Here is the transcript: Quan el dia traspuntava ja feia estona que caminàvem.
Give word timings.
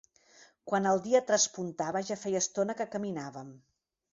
Quan 0.69 0.87
el 0.91 1.01
dia 1.07 1.21
traspuntava 1.27 2.03
ja 2.09 2.17
feia 2.25 2.43
estona 2.45 2.77
que 2.81 2.89
caminàvem. 2.97 3.53